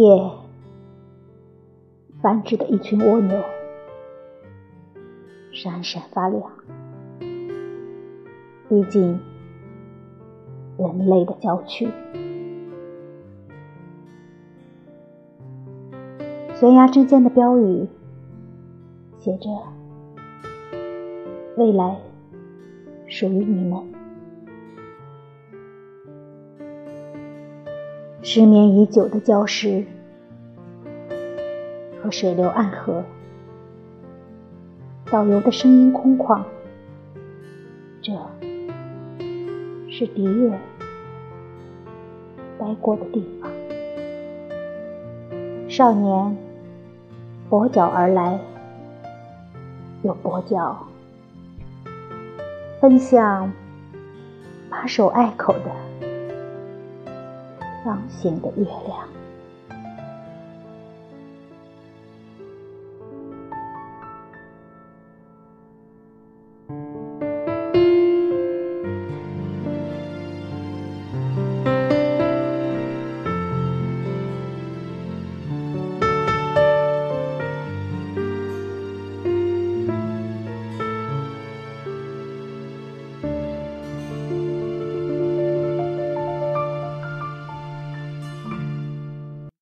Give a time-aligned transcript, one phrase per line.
[0.00, 0.32] 夜
[2.22, 3.38] 繁殖的一群蜗牛，
[5.52, 6.42] 闪闪发亮，
[8.66, 9.20] 逼近
[10.78, 11.86] 人类的郊区。
[16.54, 17.86] 悬崖之间的标语
[19.18, 19.50] 写着
[21.58, 21.98] ：“未来
[23.06, 23.92] 属于你们。”
[28.22, 29.84] 失眠已久的礁石
[32.02, 33.02] 和水流暗河，
[35.10, 36.42] 导游的声音空旷。
[38.02, 38.12] 这
[39.88, 40.50] 是迪月
[42.58, 43.50] 待过的地方。
[45.68, 46.36] 少年
[47.48, 48.38] 跛脚而来，
[50.02, 50.86] 又跛脚，
[52.80, 53.50] 奔向
[54.68, 56.09] 把手隘口的。
[57.84, 59.19] 放心的月亮。